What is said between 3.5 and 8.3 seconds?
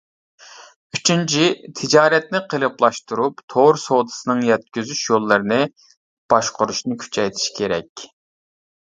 تور سودىسىنىڭ يەتكۈزۈش يوللىرىنى باشقۇرۇشنى كۈچەيتىش كېرەك.